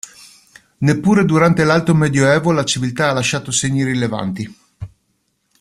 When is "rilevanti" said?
3.83-4.55